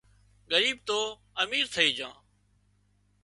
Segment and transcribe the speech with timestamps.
[0.49, 0.99] ڳريٻ تو
[1.43, 2.15] امير ٿئي جھان